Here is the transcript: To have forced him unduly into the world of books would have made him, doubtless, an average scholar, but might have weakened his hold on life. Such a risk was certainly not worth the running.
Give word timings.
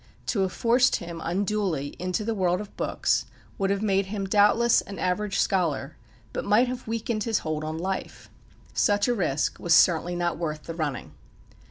To 0.33 0.39
have 0.39 0.51
forced 0.51 0.95
him 0.95 1.21
unduly 1.23 1.89
into 1.99 2.25
the 2.25 2.33
world 2.33 2.59
of 2.59 2.75
books 2.75 3.25
would 3.59 3.69
have 3.69 3.83
made 3.83 4.07
him, 4.07 4.25
doubtless, 4.25 4.81
an 4.81 4.97
average 4.97 5.37
scholar, 5.37 5.95
but 6.33 6.43
might 6.43 6.67
have 6.67 6.87
weakened 6.87 7.25
his 7.25 7.37
hold 7.45 7.63
on 7.63 7.77
life. 7.77 8.27
Such 8.73 9.07
a 9.07 9.13
risk 9.13 9.59
was 9.59 9.75
certainly 9.75 10.15
not 10.15 10.39
worth 10.39 10.63
the 10.63 10.73
running. 10.73 11.13